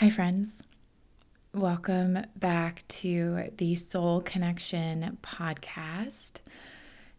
Hi, 0.00 0.08
friends. 0.08 0.62
Welcome 1.52 2.24
back 2.34 2.84
to 2.88 3.50
the 3.58 3.74
Soul 3.74 4.22
Connection 4.22 5.18
podcast. 5.20 6.38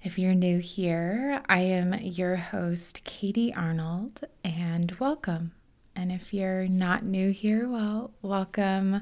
If 0.01 0.17
you're 0.17 0.33
new 0.33 0.57
here, 0.57 1.43
I 1.47 1.59
am 1.59 1.93
your 2.01 2.37
host, 2.37 3.03
Katie 3.03 3.53
Arnold, 3.53 4.21
and 4.43 4.93
welcome. 4.93 5.51
And 5.95 6.11
if 6.11 6.33
you're 6.33 6.67
not 6.67 7.05
new 7.05 7.29
here, 7.29 7.69
well, 7.69 8.15
welcome 8.23 9.01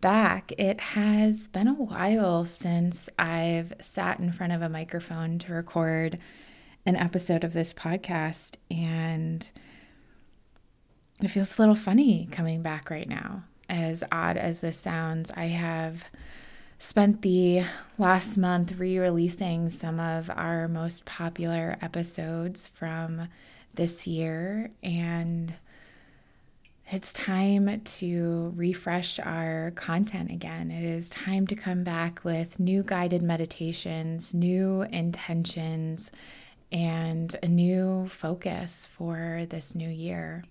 back. 0.00 0.50
It 0.58 0.80
has 0.80 1.46
been 1.46 1.68
a 1.68 1.74
while 1.74 2.44
since 2.44 3.08
I've 3.16 3.74
sat 3.80 4.18
in 4.18 4.32
front 4.32 4.54
of 4.54 4.60
a 4.60 4.68
microphone 4.68 5.38
to 5.38 5.52
record 5.52 6.18
an 6.84 6.96
episode 6.96 7.44
of 7.44 7.52
this 7.52 7.72
podcast, 7.72 8.56
and 8.72 9.48
it 11.24 11.30
feels 11.30 11.58
a 11.58 11.62
little 11.62 11.74
funny 11.74 12.28
coming 12.30 12.62
back 12.62 12.90
right 12.90 13.08
now. 13.08 13.44
As 13.68 14.04
odd 14.12 14.36
as 14.36 14.60
this 14.60 14.78
sounds, 14.78 15.30
I 15.36 15.46
have 15.46 16.04
spent 16.78 17.22
the 17.22 17.64
last 17.98 18.36
month 18.36 18.78
re 18.78 18.98
releasing 18.98 19.70
some 19.70 19.98
of 20.00 20.30
our 20.30 20.68
most 20.68 21.04
popular 21.06 21.78
episodes 21.80 22.68
from 22.68 23.28
this 23.74 24.06
year, 24.06 24.70
and 24.82 25.54
it's 26.90 27.12
time 27.14 27.80
to 27.80 28.52
refresh 28.54 29.18
our 29.18 29.72
content 29.74 30.30
again. 30.30 30.70
It 30.70 30.84
is 30.84 31.08
time 31.08 31.46
to 31.46 31.54
come 31.54 31.82
back 31.82 32.22
with 32.24 32.60
new 32.60 32.82
guided 32.82 33.22
meditations, 33.22 34.34
new 34.34 34.82
intentions, 34.82 36.10
and 36.70 37.34
a 37.42 37.48
new 37.48 38.08
focus 38.08 38.86
for 38.86 39.46
this 39.48 39.74
new 39.74 39.88
year. 39.88 40.44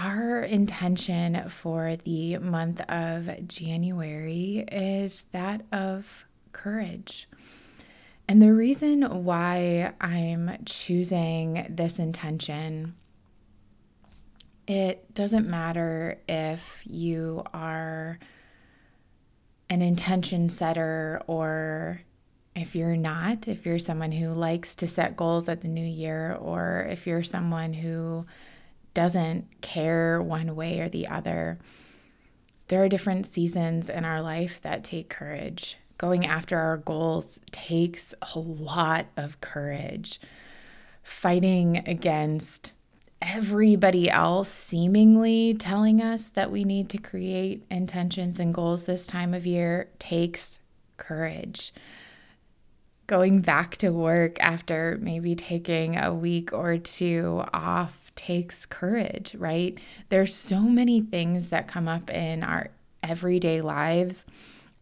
Our 0.00 0.42
intention 0.42 1.48
for 1.48 1.96
the 1.96 2.38
month 2.38 2.80
of 2.88 3.48
January 3.48 4.64
is 4.70 5.26
that 5.32 5.62
of 5.72 6.24
courage. 6.52 7.28
And 8.28 8.40
the 8.40 8.54
reason 8.54 9.24
why 9.24 9.94
I'm 10.00 10.52
choosing 10.64 11.66
this 11.68 11.98
intention, 11.98 12.94
it 14.68 15.12
doesn't 15.14 15.48
matter 15.48 16.20
if 16.28 16.80
you 16.84 17.42
are 17.52 18.20
an 19.68 19.82
intention 19.82 20.48
setter 20.48 21.22
or 21.26 22.02
if 22.54 22.76
you're 22.76 22.96
not, 22.96 23.48
if 23.48 23.66
you're 23.66 23.80
someone 23.80 24.12
who 24.12 24.28
likes 24.28 24.76
to 24.76 24.86
set 24.86 25.16
goals 25.16 25.48
at 25.48 25.60
the 25.62 25.68
new 25.68 25.84
year, 25.84 26.38
or 26.40 26.86
if 26.88 27.04
you're 27.04 27.24
someone 27.24 27.72
who 27.72 28.26
doesn't 28.94 29.60
care 29.60 30.20
one 30.22 30.54
way 30.56 30.80
or 30.80 30.88
the 30.88 31.08
other. 31.08 31.58
There 32.68 32.82
are 32.82 32.88
different 32.88 33.26
seasons 33.26 33.88
in 33.88 34.04
our 34.04 34.20
life 34.20 34.60
that 34.62 34.84
take 34.84 35.08
courage. 35.08 35.78
Going 35.96 36.26
after 36.26 36.58
our 36.58 36.76
goals 36.76 37.40
takes 37.50 38.14
a 38.34 38.38
lot 38.38 39.06
of 39.16 39.40
courage. 39.40 40.20
Fighting 41.02 41.82
against 41.86 42.72
everybody 43.20 44.08
else 44.08 44.48
seemingly 44.48 45.54
telling 45.54 46.00
us 46.00 46.28
that 46.28 46.50
we 46.50 46.64
need 46.64 46.88
to 46.90 46.98
create 46.98 47.64
intentions 47.70 48.38
and 48.38 48.54
goals 48.54 48.84
this 48.84 49.06
time 49.06 49.34
of 49.34 49.46
year 49.46 49.88
takes 49.98 50.60
courage. 50.96 51.72
Going 53.06 53.40
back 53.40 53.76
to 53.78 53.88
work 53.90 54.36
after 54.40 54.98
maybe 55.00 55.34
taking 55.34 55.96
a 55.96 56.12
week 56.12 56.52
or 56.52 56.76
two 56.78 57.42
off 57.52 58.07
takes 58.18 58.66
courage, 58.66 59.34
right? 59.36 59.78
There's 60.08 60.34
so 60.34 60.60
many 60.60 61.00
things 61.00 61.50
that 61.50 61.68
come 61.68 61.86
up 61.86 62.10
in 62.10 62.42
our 62.42 62.68
everyday 63.00 63.60
lives, 63.60 64.26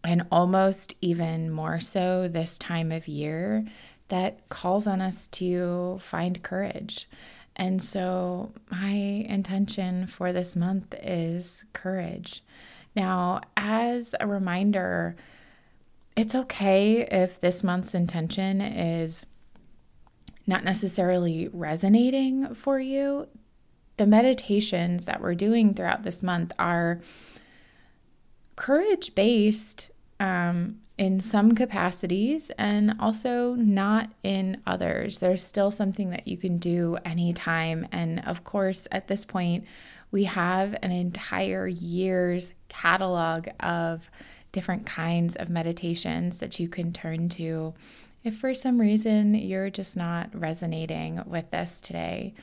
and 0.02 0.26
almost 0.32 0.94
even 1.02 1.50
more 1.50 1.78
so 1.78 2.28
this 2.28 2.56
time 2.56 2.91
of 2.91 3.06
year, 3.06 3.66
that 4.08 4.48
calls 4.48 4.86
on 4.86 5.02
us 5.02 5.28
to 5.28 5.98
find 6.00 6.42
courage. 6.42 7.08
And 7.56 7.82
so, 7.82 8.52
my 8.70 8.91
intention 8.91 10.06
for 10.06 10.32
this 10.32 10.56
month 10.56 10.94
is 11.03 11.64
courage. 11.74 12.42
Now, 12.94 13.42
as 13.56 14.14
a 14.18 14.26
reminder, 14.26 15.14
it's 16.16 16.34
okay 16.34 17.03
if 17.03 17.38
this 17.41 17.62
month's 17.62 17.94
intention 17.94 18.62
is 18.62 19.26
not 20.47 20.65
necessarily 20.65 21.49
resonating 21.53 22.55
for 22.55 22.79
you, 22.79 23.27
the 23.97 24.07
meditations 24.07 25.07
that 25.07 25.21
we're 25.21 25.34
doing 25.34 25.75
throughout 25.75 26.03
this 26.03 26.23
month 26.23 26.53
are 26.59 27.01
courage 28.55 29.15
based 29.15 29.91
um, 30.21 30.79
in 30.99 31.21
some 31.21 31.55
capacities 31.55 32.51
and 32.59 32.95
also 32.99 33.55
not 33.55 34.11
in 34.23 34.62
others. 34.67 35.19
There's 35.19 35.45
still 35.45 35.71
something 35.71 36.11
that 36.11 36.27
you 36.27 36.37
can 36.37 36.57
do 36.57 36.97
anytime. 37.05 37.87
And 37.93 38.25
of 38.27 38.45
course, 38.45 38.89
at 38.93 39.09
this 39.09 39.25
point, 39.25 39.65
we 40.11 40.25
have 40.25 40.77
an 40.83 40.93
entire 40.93 41.67
year's 41.67 42.53
catalog 42.69 43.49
of 43.61 44.09
different 44.53 44.87
kinds 44.87 45.37
of 45.37 45.51
meditations 45.51 46.39
that 46.39 46.59
you 46.59 46.69
can 46.69 46.93
turn 46.93 47.28
to 47.28 47.75
if 48.26 48.37
for 48.37 48.53
some 48.54 48.81
reason 48.81 49.34
you're 49.34 49.70
just 49.70 49.97
not 49.97 50.28
resonating 50.34 51.22
with 51.26 51.48
this 51.53 51.81
today. 51.81 52.34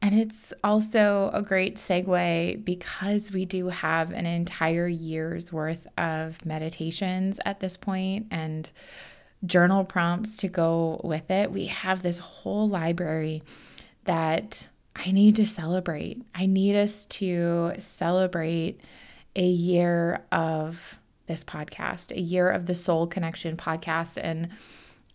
And 0.00 0.18
it's 0.18 0.52
also 0.62 1.30
a 1.34 1.42
great 1.42 1.76
segue 1.76 2.64
because 2.64 3.32
we 3.32 3.44
do 3.44 3.68
have 3.68 4.12
an 4.12 4.24
entire 4.24 4.86
year's 4.86 5.52
worth 5.52 5.86
of 5.98 6.46
meditations 6.46 7.40
at 7.44 7.58
this 7.58 7.76
point 7.76 8.28
and 8.30 8.70
journal 9.44 9.84
prompts 9.84 10.36
to 10.38 10.48
go 10.48 11.00
with 11.02 11.28
it. 11.30 11.50
We 11.50 11.66
have 11.66 12.02
this 12.02 12.18
whole 12.18 12.68
library 12.68 13.42
that 14.04 14.68
I 14.94 15.10
need 15.10 15.36
to 15.36 15.44
celebrate. 15.44 16.22
I 16.34 16.46
need 16.46 16.76
us 16.76 17.04
to 17.06 17.72
celebrate 17.78 18.80
a 19.34 19.46
year 19.46 20.24
of 20.30 20.98
this 21.26 21.42
podcast, 21.42 22.12
a 22.12 22.20
year 22.20 22.48
of 22.48 22.66
the 22.66 22.74
Soul 22.74 23.06
Connection 23.06 23.56
podcast. 23.56 24.18
And 24.22 24.50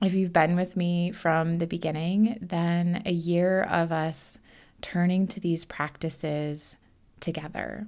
if 0.01 0.13
you've 0.13 0.33
been 0.33 0.55
with 0.55 0.75
me 0.75 1.11
from 1.11 1.55
the 1.55 1.67
beginning, 1.67 2.37
then 2.41 3.03
a 3.05 3.11
year 3.11 3.63
of 3.63 3.91
us 3.91 4.39
turning 4.81 5.27
to 5.27 5.39
these 5.39 5.65
practices 5.65 6.75
together. 7.19 7.87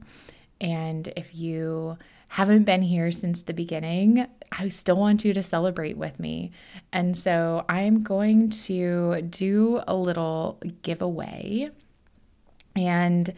And 0.59 1.07
if 1.15 1.35
you 1.35 1.97
haven't 2.29 2.63
been 2.63 2.81
here 2.81 3.11
since 3.11 3.43
the 3.43 3.53
beginning, 3.53 4.27
I 4.51 4.69
still 4.69 4.97
want 4.97 5.23
you 5.23 5.33
to 5.33 5.43
celebrate 5.43 5.97
with 5.97 6.19
me. 6.19 6.51
And 6.91 7.17
so 7.17 7.65
I'm 7.69 8.03
going 8.03 8.49
to 8.49 9.21
do 9.21 9.81
a 9.87 9.95
little 9.95 10.59
giveaway. 10.81 11.69
And 12.75 13.33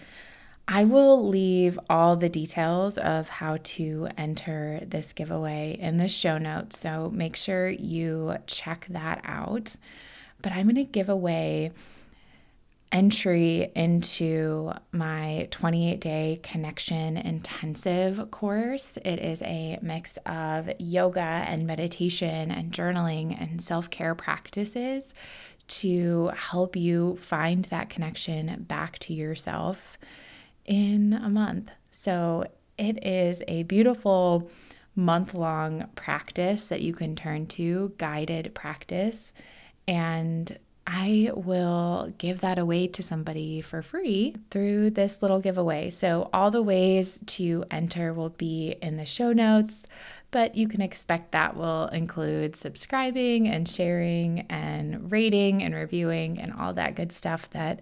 I 0.71 0.83
will 0.83 1.27
leave 1.27 1.79
all 1.89 2.15
the 2.15 2.29
details 2.29 2.99
of 2.99 3.27
how 3.27 3.57
to 3.57 4.07
enter 4.19 4.81
this 4.85 5.13
giveaway 5.13 5.75
in 5.79 5.97
the 5.97 6.07
show 6.07 6.37
notes. 6.37 6.77
So 6.79 7.09
make 7.11 7.35
sure 7.35 7.69
you 7.69 8.35
check 8.45 8.85
that 8.91 9.19
out. 9.25 9.75
But 10.43 10.51
I'm 10.51 10.65
going 10.65 10.75
to 10.75 10.83
give 10.83 11.09
away 11.09 11.71
entry 12.91 13.71
into 13.75 14.71
my 14.91 15.47
28 15.49 15.99
day 16.01 16.39
connection 16.43 17.17
intensive 17.17 18.29
course. 18.29 18.95
It 19.03 19.19
is 19.19 19.41
a 19.41 19.79
mix 19.81 20.17
of 20.27 20.69
yoga 20.77 21.19
and 21.19 21.65
meditation 21.65 22.51
and 22.51 22.71
journaling 22.71 23.35
and 23.41 23.59
self 23.59 23.89
care 23.89 24.13
practices 24.13 25.15
to 25.69 26.27
help 26.35 26.75
you 26.75 27.17
find 27.19 27.65
that 27.65 27.89
connection 27.89 28.65
back 28.67 28.99
to 28.99 29.15
yourself 29.15 29.97
in 30.69 31.13
a 31.13 31.27
month. 31.27 31.71
So 31.89 32.45
it 32.77 33.05
is 33.05 33.41
a 33.47 33.63
beautiful 33.63 34.49
month 34.95 35.33
long 35.33 35.89
practice 35.95 36.67
that 36.67 36.81
you 36.81 36.93
can 36.93 37.15
turn 37.15 37.47
to, 37.47 37.93
guided 37.97 38.53
practice. 38.53 39.33
And 39.87 40.57
I 40.85 41.31
will 41.33 42.13
give 42.17 42.41
that 42.41 42.57
away 42.57 42.87
to 42.87 43.03
somebody 43.03 43.61
for 43.61 43.81
free 43.81 44.35
through 44.49 44.91
this 44.91 45.21
little 45.21 45.39
giveaway. 45.39 45.91
So, 45.91 46.29
all 46.33 46.49
the 46.49 46.63
ways 46.63 47.19
to 47.27 47.63
enter 47.69 48.11
will 48.11 48.29
be 48.29 48.75
in 48.81 48.97
the 48.97 49.05
show 49.05 49.31
notes, 49.31 49.85
but 50.31 50.55
you 50.55 50.67
can 50.67 50.81
expect 50.81 51.31
that 51.31 51.55
will 51.55 51.87
include 51.89 52.55
subscribing 52.55 53.47
and 53.47 53.67
sharing 53.67 54.47
and 54.49 55.11
rating 55.11 55.61
and 55.61 55.75
reviewing 55.75 56.39
and 56.39 56.53
all 56.53 56.73
that 56.73 56.95
good 56.95 57.11
stuff 57.11 57.51
that, 57.51 57.81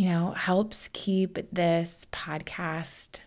you 0.00 0.06
know, 0.08 0.30
helps 0.30 0.88
keep 0.94 1.36
this 1.52 2.06
podcast 2.10 3.20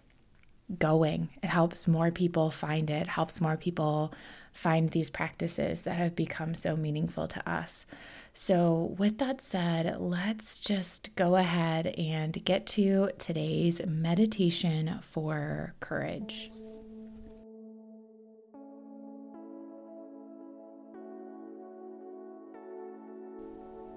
going. 0.80 1.30
It 1.44 1.48
helps 1.52 1.88
more 1.88 2.10
people 2.10 2.50
find 2.50 2.90
it, 2.90 3.06
helps 3.08 3.40
more 3.40 3.58
people 3.58 4.12
find 4.54 4.90
these 4.90 5.12
practices 5.12 5.84
that 5.84 5.98
have 5.98 6.16
become 6.16 6.56
so 6.56 6.76
meaningful 6.76 7.28
to 7.28 7.48
us. 7.48 7.86
So, 8.34 8.96
with 8.98 9.20
that 9.20 9.40
said, 9.40 9.98
let's 10.00 10.60
just 10.60 11.16
go 11.16 11.36
ahead 11.36 11.86
and 11.86 12.44
get 12.44 12.66
to 12.70 13.12
today's 13.20 13.80
meditation 13.86 14.98
for 15.04 15.76
courage. 15.80 16.50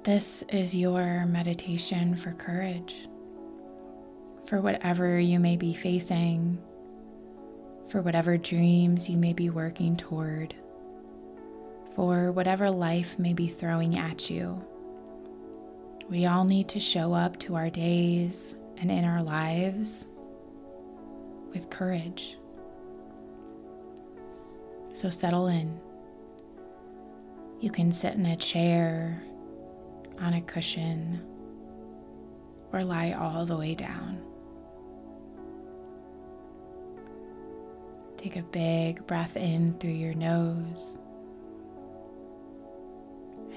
This 0.07 0.45
is 0.51 0.73
your 0.73 1.27
meditation 1.27 2.15
for 2.15 2.31
courage, 2.31 3.09
for 4.45 4.61
whatever 4.61 5.19
you 5.19 5.41
may 5.41 5.57
be 5.57 5.75
facing, 5.75 6.63
for 7.89 8.03
whatever 8.03 8.37
dreams 8.37 9.09
you 9.09 9.17
may 9.17 9.33
be 9.33 9.51
working 9.51 9.97
toward, 9.97 10.55
for 11.97 12.31
whatever 12.31 12.71
life 12.71 13.19
may 13.19 13.33
be 13.33 13.49
throwing 13.49 13.99
at 13.99 14.31
you. 14.31 14.65
We 16.09 16.27
all 16.27 16.45
need 16.45 16.69
to 16.69 16.79
show 16.79 17.13
up 17.13 17.37
to 17.41 17.57
our 17.57 17.69
days 17.69 18.55
and 18.77 18.93
in 18.93 19.05
our 19.05 19.25
lives 19.25 20.07
with 21.53 21.69
courage. 21.69 22.37
So 24.93 25.11
settle 25.11 25.49
in. 25.49 25.81
You 27.59 27.73
can 27.73 27.91
sit 27.91 28.15
in 28.15 28.27
a 28.27 28.37
chair, 28.37 29.21
on 30.21 30.35
a 30.35 30.41
cushion, 30.41 31.21
or 32.73 32.85
lie 32.85 33.13
all 33.13 33.47
the 33.47 33.57
way 33.57 33.75
down. 33.75 34.21
Take 38.17 38.37
a 38.37 38.43
big 38.43 39.07
breath 39.07 39.37
in 39.37 39.75
through 39.79 39.91
your 39.91 40.15
nose. 40.15 40.99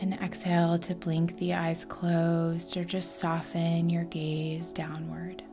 And 0.01 0.13
exhale 0.13 0.77
to 0.79 0.95
blink 0.95 1.37
the 1.37 1.53
eyes 1.55 1.83
closed 1.83 2.77
or 2.77 2.85
just 2.85 3.19
soften 3.19 3.89
your 3.89 4.05
gaze 4.05 4.71
downward. 4.71 5.43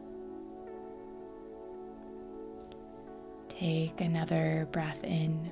Take 3.49 4.01
another 4.01 4.69
breath 4.71 5.03
in. 5.03 5.51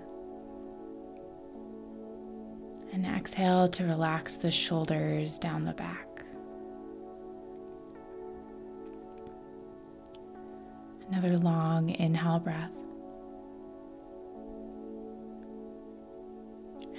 And 2.94 3.04
exhale 3.06 3.66
to 3.70 3.84
relax 3.84 4.36
the 4.36 4.52
shoulders 4.52 5.36
down 5.36 5.64
the 5.64 5.72
back. 5.72 6.06
Another 11.08 11.36
long 11.36 11.90
inhale 11.90 12.38
breath. 12.38 12.70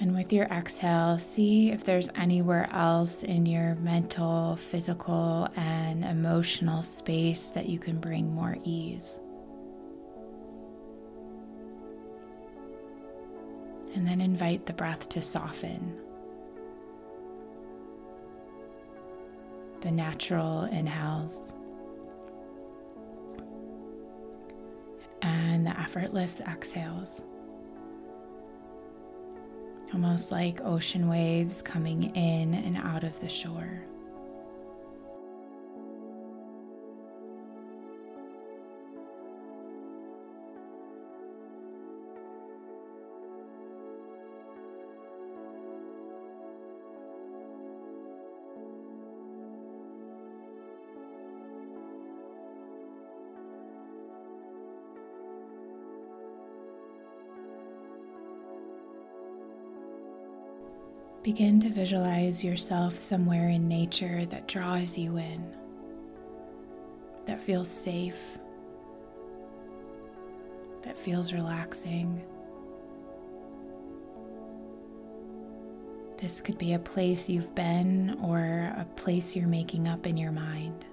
And 0.02 0.14
with 0.14 0.34
your 0.34 0.48
exhale, 0.48 1.18
see 1.18 1.72
if 1.72 1.86
there's 1.86 2.10
anywhere 2.16 2.68
else 2.74 3.24
in 3.24 3.46
your 3.46 3.76
mental, 3.76 4.58
physical, 4.58 5.48
and 5.56 6.04
emotional 6.04 6.84
space 6.84 7.52
that 7.52 7.70
you 7.70 7.80
can 7.80 8.02
bring 8.02 8.34
more 8.36 8.58
ease. 8.66 9.18
And 13.96 14.08
then 14.08 14.22
invite 14.22 14.68
the 14.68 14.74
breath 14.74 15.10
to 15.10 15.22
soften. 15.22 15.98
The 19.82 19.92
natural 19.92 20.66
inhales 20.66 21.54
and 25.22 25.66
the 25.66 25.80
effortless 25.80 26.40
exhales 26.42 27.24
almost 29.96 30.30
like 30.30 30.60
ocean 30.62 31.08
waves 31.08 31.62
coming 31.62 32.14
in 32.16 32.54
and 32.54 32.76
out 32.76 33.06
of 33.06 33.18
the 33.22 33.30
shore. 33.30 33.82
Begin 61.26 61.60
to 61.62 61.70
visualize 61.70 62.44
yourself 62.44 62.96
somewhere 62.96 63.50
in 63.50 63.68
nature 63.68 64.28
that 64.28 64.48
draws 64.48 64.96
you 64.96 65.18
in, 65.18 65.44
that 67.26 67.42
feels 67.42 67.68
safe, 67.68 68.38
that 70.84 70.96
feels 70.96 71.34
relaxing. 71.34 72.24
This 76.20 76.42
could 76.42 76.60
be 76.60 76.74
a 76.74 76.80
place 76.80 77.28
you've 77.28 77.56
been 77.56 78.20
or 78.22 78.72
a 78.78 78.86
place 78.96 79.36
you're 79.36 79.48
making 79.48 79.88
up 79.88 80.06
in 80.06 80.18
your 80.18 80.32
mind. 80.32 80.86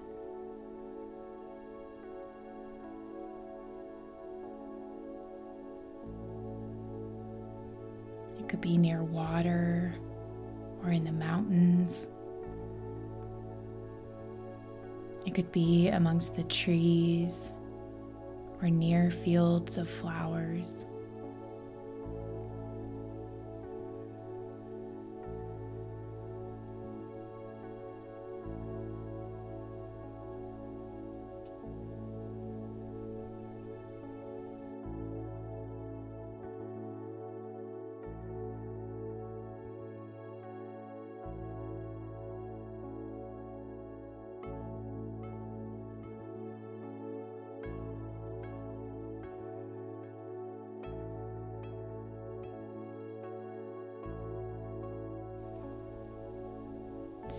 It 8.38 8.48
could 8.48 8.62
be 8.62 8.78
near 8.78 9.02
water 9.02 9.94
or 10.82 10.90
in 10.90 11.04
the 11.04 11.12
mountains. 11.12 12.08
It 15.24 15.34
could 15.34 15.52
be 15.52 15.88
amongst 15.88 16.34
the 16.34 16.44
trees 16.44 17.52
or 18.60 18.68
near 18.68 19.10
fields 19.10 19.78
of 19.78 19.88
flowers. 19.88 20.86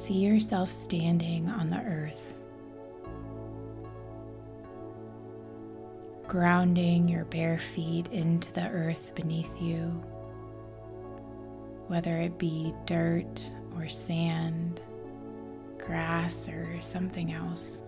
See 0.03 0.15
yourself 0.15 0.69
standing 0.69 1.47
on 1.49 1.67
the 1.69 1.77
earth, 1.77 2.35
grounding 6.27 7.07
your 7.07 7.23
bare 7.23 7.57
feet 7.57 8.09
into 8.09 8.51
the 8.51 8.67
earth 8.67 9.15
beneath 9.15 9.61
you, 9.61 10.03
whether 11.87 12.17
it 12.17 12.37
be 12.37 12.73
dirt 12.85 13.49
or 13.77 13.87
sand, 13.87 14.81
grass, 15.77 16.49
or 16.49 16.81
something 16.81 17.31
else. 17.31 17.81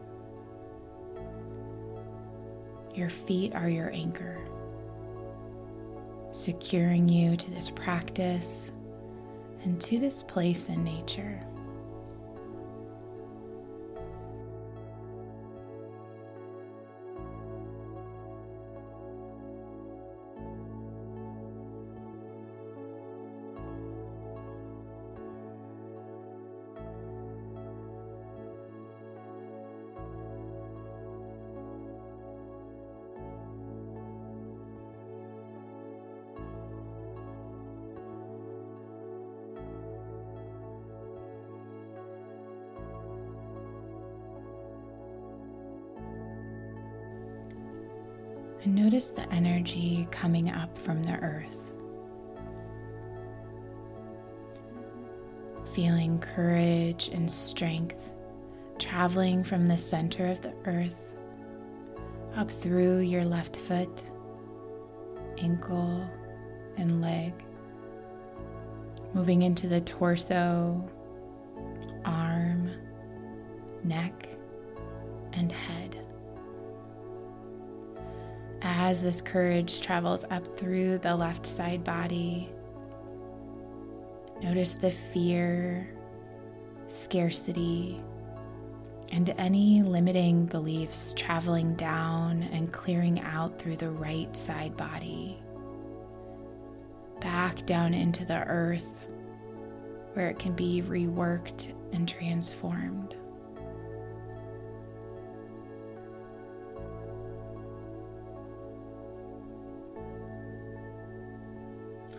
Your 2.93 3.10
feet 3.10 3.55
are 3.55 3.67
your 3.67 3.91
anchor, 3.91 4.39
securing 6.31 7.10
you 7.10 7.36
to 7.36 7.51
this 7.51 7.69
practice 7.69 8.72
and 9.63 9.81
to 9.81 10.00
this 10.00 10.24
place 10.24 10.69
in 10.69 10.81
nature. 10.81 11.45
And 48.65 48.74
notice 48.74 49.12
the 49.12 49.31
energy 49.31 50.07
coming 50.10 50.50
up 50.50 50.75
from 50.75 51.03
the 51.03 51.13
earth. 51.19 51.72
Feeling 55.75 56.17
courage 56.17 57.10
and 57.13 57.29
strength 57.31 58.10
traveling 58.79 59.43
from 59.43 59.67
the 59.67 59.77
center 59.77 60.25
of 60.25 60.41
the 60.41 60.53
earth 60.65 61.00
up 62.36 62.50
through 62.50 63.01
your 63.01 63.24
left 63.24 63.55
foot, 63.55 64.01
ankle, 65.38 66.03
and 66.77 67.01
leg, 67.01 67.34
moving 69.13 69.43
into 69.43 69.67
the 69.67 69.81
torso, 69.81 70.84
arm, 72.03 72.72
neck, 73.84 74.27
and 75.34 75.51
head. 75.51 75.75
As 78.77 79.01
this 79.01 79.22
courage 79.22 79.79
travels 79.79 80.25
up 80.29 80.60
through 80.60 80.98
the 80.98 81.15
left 81.15 81.48
side 81.48 81.86
body, 81.86 82.50
notice 84.44 84.75
the 84.75 84.91
fear, 84.91 85.89
scarcity, 86.89 88.01
and 89.13 89.34
any 89.38 89.82
limiting 89.82 90.46
beliefs 90.46 91.13
traveling 91.15 91.75
down 91.75 92.44
and 92.51 92.74
clearing 92.74 93.22
out 93.22 93.58
through 93.58 93.77
the 93.77 93.89
right 93.89 94.36
side 94.36 94.75
body, 94.75 95.41
back 97.22 97.65
down 97.65 97.94
into 97.94 98.25
the 98.25 98.44
earth 98.44 99.05
where 100.15 100.29
it 100.29 100.38
can 100.38 100.53
be 100.53 100.84
reworked 100.86 101.74
and 101.94 102.10
transformed. 102.10 103.15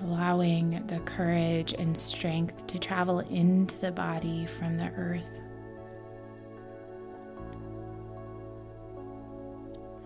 Allowing 0.06 0.86
the 0.86 1.00
courage 1.00 1.72
and 1.72 1.96
strength 1.96 2.66
to 2.68 2.78
travel 2.78 3.20
into 3.20 3.76
the 3.78 3.90
body 3.90 4.46
from 4.46 4.76
the 4.76 4.88
earth. 4.96 5.40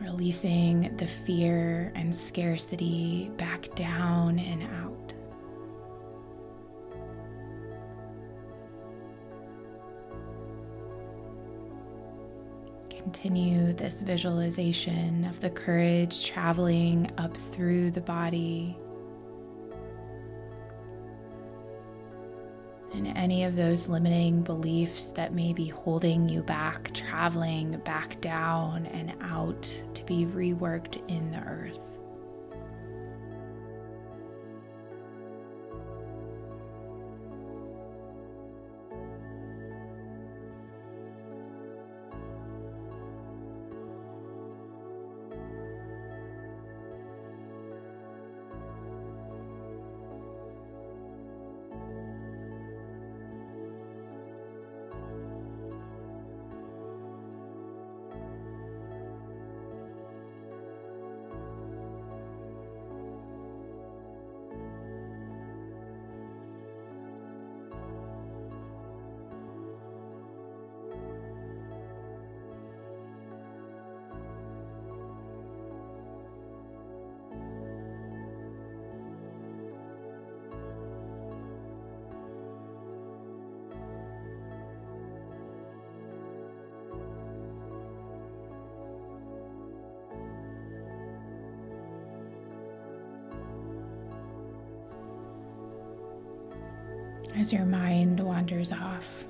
releasing 0.00 0.94
the 0.96 1.06
fear 1.06 1.92
and 1.94 2.14
scarcity 2.14 3.30
back 3.36 3.74
down 3.74 4.38
and 4.38 4.62
out. 4.62 5.14
Continue 12.90 13.72
this 13.72 14.00
visualization 14.00 15.24
of 15.24 15.40
the 15.40 15.50
courage 15.50 16.26
traveling 16.26 17.10
up 17.18 17.36
through 17.36 17.90
the 17.90 18.00
body 18.00 18.76
and 22.92 23.06
any 23.08 23.44
of 23.44 23.56
those 23.56 23.88
limiting 23.88 24.42
beliefs 24.42 25.06
that 25.08 25.34
may 25.34 25.52
be 25.52 25.68
holding 25.68 26.28
you 26.28 26.42
back, 26.42 26.92
traveling 26.92 27.78
back 27.78 28.20
down 28.20 28.86
and 28.86 29.12
out 29.22 29.62
to 29.94 30.04
be 30.04 30.26
reworked 30.26 31.06
in 31.08 31.30
the 31.30 31.40
earth. 31.40 31.78
As 97.36 97.52
your 97.52 97.64
mind 97.64 98.18
wanders 98.18 98.72
off, 98.72 99.24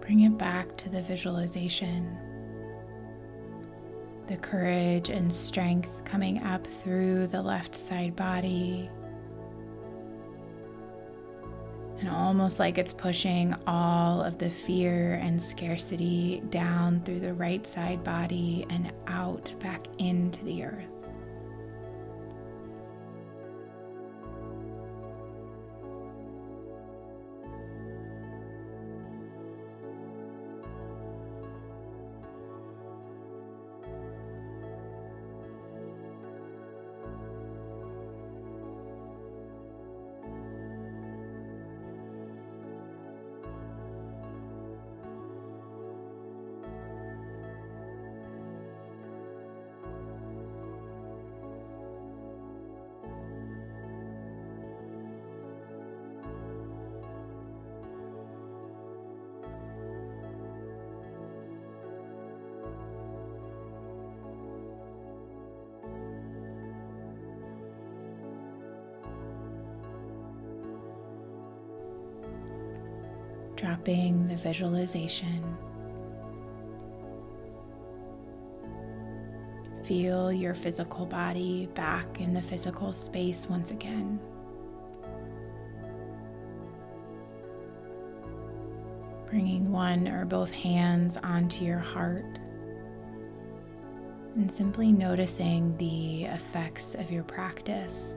bring 0.00 0.20
it 0.20 0.38
back 0.38 0.76
to 0.78 0.88
the 0.88 1.02
visualization. 1.02 2.16
The 4.28 4.36
courage 4.36 5.10
and 5.10 5.32
strength 5.32 6.04
coming 6.04 6.42
up 6.44 6.66
through 6.66 7.26
the 7.26 7.42
left 7.42 7.74
side 7.74 8.14
body. 8.14 8.88
And 11.98 12.08
almost 12.08 12.58
like 12.58 12.78
it's 12.78 12.92
pushing 12.92 13.54
all 13.66 14.22
of 14.22 14.38
the 14.38 14.50
fear 14.50 15.14
and 15.14 15.42
scarcity 15.42 16.40
down 16.50 17.00
through 17.02 17.20
the 17.20 17.34
right 17.34 17.66
side 17.66 18.02
body 18.04 18.64
and 18.70 18.92
out 19.06 19.52
back 19.60 19.86
into 19.98 20.44
the 20.44 20.64
earth. 20.64 21.01
Dropping 73.62 74.26
the 74.26 74.34
visualization. 74.34 75.56
Feel 79.84 80.32
your 80.32 80.54
physical 80.54 81.06
body 81.06 81.68
back 81.74 82.20
in 82.20 82.34
the 82.34 82.42
physical 82.42 82.92
space 82.92 83.46
once 83.48 83.70
again. 83.70 84.18
Bringing 89.30 89.70
one 89.70 90.08
or 90.08 90.24
both 90.24 90.50
hands 90.50 91.16
onto 91.18 91.64
your 91.64 91.78
heart 91.78 92.40
and 94.34 94.50
simply 94.50 94.90
noticing 94.90 95.76
the 95.76 96.24
effects 96.24 96.96
of 96.96 97.12
your 97.12 97.22
practice. 97.22 98.14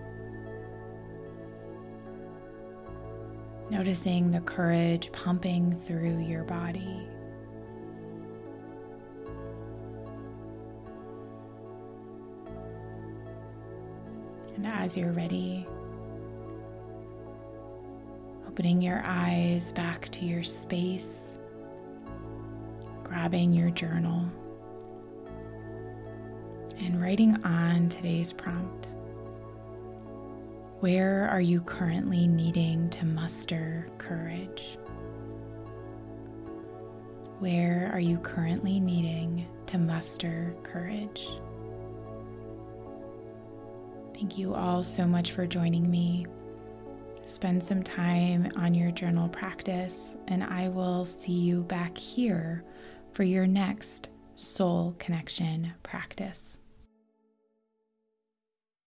Noticing 3.70 4.32
the 4.32 4.42
courage 4.42 5.12
pumping 5.12 5.80
through 5.82 6.20
your 6.20 6.44
body. 6.44 7.08
And 14.56 14.66
as 14.66 14.96
you're 14.96 15.12
ready, 15.12 15.68
opening 18.48 18.82
your 18.82 19.02
eyes 19.04 19.72
back 19.74 20.10
to 20.10 20.26
your 20.26 20.44
space, 20.44 21.34
grabbing 23.04 23.52
your 23.52 23.72
journal, 23.72 24.24
and 26.80 27.02
writing 27.02 27.44
on 27.44 27.90
today's 27.90 28.32
prompt. 28.32 28.88
Where 30.86 31.28
are 31.28 31.42
you 31.42 31.62
currently 31.62 32.28
needing 32.28 32.92
to 32.92 33.06
muster 33.06 33.90
courage? 33.98 34.78
Where 37.40 37.90
are 37.92 38.00
you 38.00 38.20
currently 38.20 38.80
needing 38.80 39.48
to 39.66 39.80
muster 39.80 40.56
courage? 40.62 41.28
Thank 44.14 44.38
you 44.38 44.54
all 44.54 44.84
so 44.84 45.08
much 45.08 45.32
for 45.32 45.48
joining 45.48 45.90
me. 45.90 46.28
Spend 47.26 47.64
some 47.64 47.82
time 47.82 48.48
on 48.56 48.76
your 48.76 48.92
journal 48.92 49.28
practice, 49.28 50.16
and 50.28 50.44
I 50.44 50.70
will 50.70 51.04
see 51.04 51.32
you 51.34 51.64
back 51.64 51.98
here 51.98 52.64
for 53.14 53.24
your 53.24 53.48
next 53.48 54.10
soul 54.36 54.96
connection 55.00 55.74
practice. 55.82 56.60